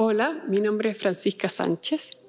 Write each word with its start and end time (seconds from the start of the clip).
Hola, 0.00 0.44
mi 0.46 0.60
nombre 0.60 0.90
es 0.90 0.96
Francisca 0.96 1.48
Sánchez. 1.48 2.22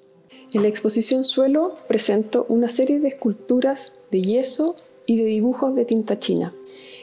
En 0.53 0.63
la 0.63 0.67
exposición 0.67 1.23
Suelo 1.23 1.75
presento 1.87 2.47
una 2.49 2.67
serie 2.67 2.99
de 2.99 3.09
esculturas 3.09 3.93
de 4.09 4.23
yeso 4.23 4.75
y 5.05 5.17
de 5.17 5.25
dibujos 5.25 5.75
de 5.75 5.85
tinta 5.85 6.17
china. 6.17 6.51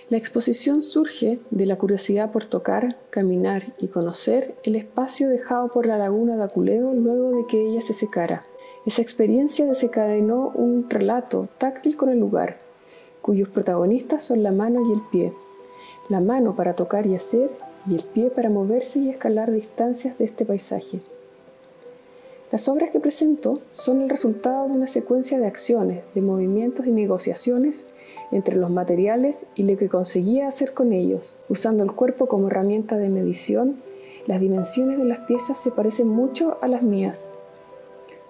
La 0.09 0.17
exposición 0.19 0.83
surge 0.83 1.39
de 1.53 1.67
la 1.67 1.79
curiosidad 1.79 2.33
por 2.33 2.47
tocar, 2.47 2.99
caminar 3.11 3.77
y 3.79 3.87
conocer 3.87 4.57
el 4.65 4.75
espacio 4.75 5.29
dejado 5.29 5.69
por 5.69 5.87
la 5.87 5.99
laguna 5.99 6.37
de 6.37 6.43
Aculeo 6.43 6.93
luego 6.95 7.30
de 7.30 7.46
que 7.46 7.64
ella 7.64 7.80
se 7.80 7.93
secara. 7.93 8.43
Esa 8.85 9.03
experiencia 9.03 9.67
desencadenó 9.67 10.48
un 10.48 10.91
relato 10.91 11.48
táctil 11.59 11.96
con 11.96 12.09
el 12.09 12.19
lugar, 12.19 12.59
cuyos 13.23 13.48
protagonistas 13.48 14.25
son 14.25 14.43
la 14.43 14.51
mano 14.51 14.80
y 14.91 14.95
el 14.95 15.01
pie. 15.12 15.33
La 16.09 16.19
mano 16.21 16.57
para 16.57 16.75
tocar 16.75 17.07
y 17.07 17.14
hacer 17.14 17.51
y 17.87 17.95
el 17.95 18.03
pie 18.03 18.30
para 18.30 18.50
moverse 18.50 18.98
y 18.98 19.11
escalar 19.11 19.50
distancias 19.53 20.18
de 20.18 20.25
este 20.25 20.45
paisaje. 20.45 21.00
Las 22.53 22.68
obras 22.68 22.90
que 22.90 23.00
presento 23.00 23.61
son 23.72 24.03
el 24.03 24.09
resultado 24.09 24.67
de 24.68 24.75
una 24.75 24.86
secuencia 24.86 25.39
de 25.39 25.46
acciones, 25.46 26.04
de 26.14 26.22
movimientos 26.22 26.86
y 26.86 26.93
negociaciones 26.93 27.86
entre 28.31 28.57
los 28.57 28.71
materiales 28.71 29.46
y 29.57 29.64
lo 29.64 29.76
que 29.76 29.89
conseguía 29.89 30.46
hacer 30.46 30.72
con 30.72 30.93
ellos. 30.93 31.39
Usando 31.49 31.82
el 31.82 31.93
cuerpo 31.93 32.27
como 32.27 32.47
herramienta 32.47 32.98
de 32.98 33.09
medición, 33.09 33.83
las 34.27 34.41
dimensiones 34.41 34.98
de 34.98 35.05
las 35.05 35.20
piezas 35.20 35.61
se 35.61 35.73
parecen 35.73 36.09
mucho 36.09 36.59
a 36.61 36.69
las 36.69 36.83
mías. 36.83 37.31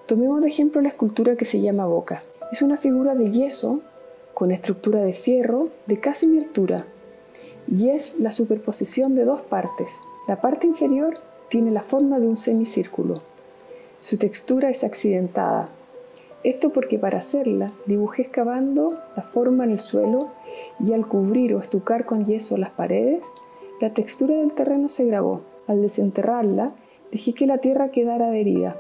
Tomemos 0.07 0.41
de 0.41 0.49
ejemplo 0.49 0.81
la 0.81 0.89
escultura 0.89 1.37
que 1.37 1.45
se 1.45 1.61
llama 1.61 1.87
Boca. 1.87 2.23
Es 2.53 2.63
una 2.63 2.77
figura 2.77 3.15
de 3.15 3.31
yeso 3.31 3.81
con 4.33 4.51
estructura 4.51 5.01
de 5.01 5.13
fierro 5.13 5.69
de 5.87 6.01
casi 6.01 6.27
mi 6.27 6.39
altura 6.39 6.87
y 7.69 7.91
es 7.91 8.19
la 8.19 8.33
superposición 8.33 9.15
de 9.15 9.25
dos 9.25 9.43
partes. 9.43 9.91
La 10.29 10.41
parte 10.41 10.67
inferior 10.67 11.19
tiene 11.49 11.71
la 11.71 11.83
forma 11.83 12.19
de 12.19 12.27
un 12.27 12.37
semicírculo 12.37 13.23
su 14.01 14.19
textura 14.19 14.71
es 14.71 14.85
accidentada. 14.85 15.71
Esto 16.45 16.71
porque 16.71 16.99
para 16.99 17.19
hacerla 17.19 17.73
dibujé 17.87 18.23
excavando 18.23 19.01
la 19.17 19.23
forma 19.23 19.65
en 19.65 19.71
el 19.71 19.81
suelo 19.81 20.29
y 20.79 20.93
al 20.93 21.09
cubrir 21.09 21.55
o 21.55 21.59
estucar 21.59 22.05
con 22.05 22.25
yeso 22.25 22.57
las 22.57 22.71
paredes, 22.71 23.25
la 23.81 23.95
textura 23.95 24.37
del 24.37 24.53
terreno 24.53 24.89
se 24.89 25.07
grabó. 25.07 25.41
Al 25.67 25.83
desenterrarla, 25.83 26.73
dejé 27.11 27.33
que 27.33 27.47
la 27.47 27.59
tierra 27.59 27.89
quedara 27.89 28.29
adherida. 28.29 28.77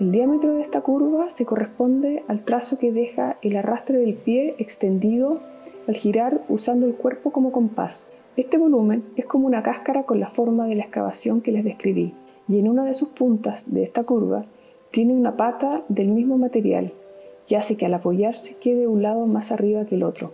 El 0.00 0.12
diámetro 0.12 0.54
de 0.54 0.62
esta 0.62 0.80
curva 0.80 1.30
se 1.30 1.44
corresponde 1.44 2.24
al 2.28 2.44
trazo 2.44 2.78
que 2.78 2.92
deja 2.92 3.36
el 3.42 3.56
arrastre 3.56 3.98
del 3.98 4.14
pie 4.14 4.54
extendido 4.58 5.40
al 5.86 5.94
girar 5.94 6.42
usando 6.48 6.86
el 6.86 6.94
cuerpo 6.94 7.30
como 7.30 7.52
compás. 7.52 8.10
Este 8.36 8.58
volumen 8.58 9.04
es 9.16 9.24
como 9.24 9.46
una 9.46 9.62
cáscara 9.62 10.02
con 10.02 10.20
la 10.20 10.28
forma 10.28 10.66
de 10.66 10.76
la 10.76 10.82
excavación 10.82 11.40
que 11.40 11.52
les 11.52 11.64
describí 11.64 12.12
y 12.48 12.58
en 12.58 12.68
una 12.68 12.84
de 12.84 12.94
sus 12.94 13.08
puntas 13.10 13.64
de 13.66 13.82
esta 13.82 14.04
curva 14.04 14.44
tiene 14.90 15.14
una 15.14 15.36
pata 15.36 15.82
del 15.88 16.08
mismo 16.08 16.38
material 16.38 16.92
y 17.48 17.54
hace 17.54 17.76
que 17.76 17.86
al 17.86 17.94
apoyarse 17.94 18.56
quede 18.56 18.86
un 18.86 19.02
lado 19.02 19.26
más 19.26 19.52
arriba 19.52 19.84
que 19.84 19.94
el 19.94 20.02
otro. 20.02 20.32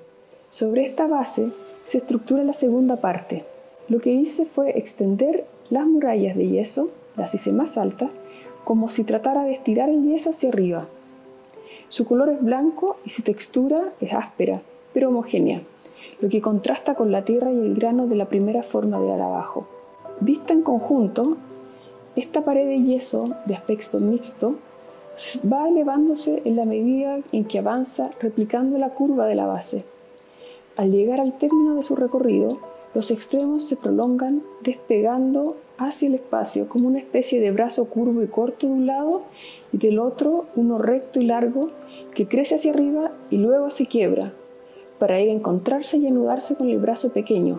Sobre 0.50 0.82
esta 0.82 1.06
base 1.06 1.50
se 1.84 1.98
estructura 1.98 2.44
la 2.44 2.52
segunda 2.52 2.96
parte. 2.96 3.44
Lo 3.88 4.00
que 4.00 4.12
hice 4.12 4.46
fue 4.46 4.78
extender 4.78 5.44
las 5.70 5.86
murallas 5.86 6.36
de 6.36 6.48
yeso, 6.48 6.90
las 7.16 7.34
hice 7.34 7.52
más 7.52 7.76
altas, 7.76 8.10
como 8.64 8.88
si 8.88 9.04
tratara 9.04 9.44
de 9.44 9.52
estirar 9.52 9.88
el 9.88 10.02
yeso 10.04 10.30
hacia 10.30 10.50
arriba. 10.50 10.86
Su 11.88 12.06
color 12.06 12.30
es 12.30 12.42
blanco 12.42 12.96
y 13.04 13.10
su 13.10 13.22
textura 13.22 13.92
es 14.00 14.12
áspera, 14.12 14.62
pero 14.92 15.08
homogénea, 15.08 15.62
lo 16.20 16.28
que 16.28 16.40
contrasta 16.40 16.94
con 16.94 17.10
la 17.10 17.24
tierra 17.24 17.52
y 17.52 17.56
el 17.56 17.74
grano 17.74 18.06
de 18.06 18.16
la 18.16 18.26
primera 18.26 18.62
forma 18.62 19.00
de 19.00 19.12
abajo. 19.12 19.66
Vista 20.20 20.52
en 20.52 20.62
conjunto, 20.62 21.36
esta 22.14 22.44
pared 22.44 22.66
de 22.66 22.82
yeso 22.82 23.34
de 23.46 23.54
aspecto 23.54 23.98
mixto 23.98 24.54
va 25.50 25.68
elevándose 25.68 26.42
en 26.44 26.56
la 26.56 26.64
medida 26.64 27.18
en 27.32 27.44
que 27.44 27.58
avanza 27.58 28.10
replicando 28.20 28.78
la 28.78 28.90
curva 28.90 29.26
de 29.26 29.34
la 29.34 29.46
base. 29.46 29.84
Al 30.76 30.92
llegar 30.92 31.20
al 31.20 31.36
término 31.38 31.74
de 31.74 31.82
su 31.82 31.96
recorrido, 31.96 32.58
los 32.94 33.10
extremos 33.10 33.64
se 33.64 33.76
prolongan 33.76 34.42
despegando 34.62 35.56
hacia 35.78 36.08
el 36.08 36.14
espacio 36.14 36.68
como 36.68 36.88
una 36.88 36.98
especie 36.98 37.40
de 37.40 37.50
brazo 37.50 37.86
curvo 37.86 38.22
y 38.22 38.26
corto 38.26 38.66
de 38.66 38.72
un 38.72 38.86
lado 38.86 39.22
y 39.72 39.78
del 39.78 39.98
otro 39.98 40.44
uno 40.54 40.78
recto 40.78 41.20
y 41.20 41.24
largo 41.24 41.70
que 42.14 42.28
crece 42.28 42.56
hacia 42.56 42.72
arriba 42.72 43.10
y 43.30 43.38
luego 43.38 43.70
se 43.70 43.86
quiebra 43.86 44.32
para 45.02 45.20
ir 45.20 45.30
a 45.30 45.32
encontrarse 45.32 45.96
y 45.96 46.06
anudarse 46.06 46.54
con 46.54 46.68
el 46.70 46.78
brazo 46.78 47.12
pequeño, 47.12 47.58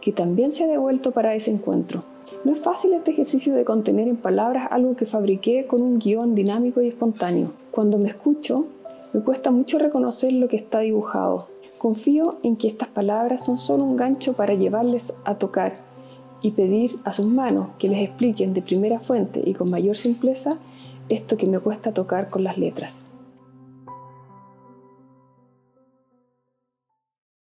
que 0.00 0.10
también 0.10 0.50
se 0.50 0.64
ha 0.64 0.68
devuelto 0.68 1.10
para 1.10 1.34
ese 1.34 1.50
encuentro. 1.50 2.02
No 2.44 2.52
es 2.52 2.60
fácil 2.60 2.94
este 2.94 3.10
ejercicio 3.10 3.54
de 3.54 3.66
contener 3.66 4.08
en 4.08 4.16
palabras 4.16 4.68
algo 4.70 4.96
que 4.96 5.04
fabriqué 5.04 5.66
con 5.66 5.82
un 5.82 5.98
guion 5.98 6.34
dinámico 6.34 6.80
y 6.80 6.88
espontáneo. 6.88 7.52
Cuando 7.72 7.98
me 7.98 8.08
escucho, 8.08 8.64
me 9.12 9.20
cuesta 9.20 9.50
mucho 9.50 9.78
reconocer 9.78 10.32
lo 10.32 10.48
que 10.48 10.56
está 10.56 10.78
dibujado. 10.78 11.48
Confío 11.76 12.36
en 12.42 12.56
que 12.56 12.68
estas 12.68 12.88
palabras 12.88 13.44
son 13.44 13.58
solo 13.58 13.84
un 13.84 13.98
gancho 13.98 14.32
para 14.32 14.54
llevarles 14.54 15.12
a 15.26 15.34
tocar 15.34 15.80
y 16.40 16.52
pedir 16.52 16.96
a 17.04 17.12
sus 17.12 17.26
manos 17.26 17.68
que 17.78 17.90
les 17.90 18.00
expliquen 18.00 18.54
de 18.54 18.62
primera 18.62 19.00
fuente 19.00 19.42
y 19.44 19.52
con 19.52 19.68
mayor 19.68 19.98
simpleza 19.98 20.56
esto 21.10 21.36
que 21.36 21.48
me 21.48 21.58
cuesta 21.58 21.92
tocar 21.92 22.30
con 22.30 22.44
las 22.44 22.56
letras. 22.56 23.07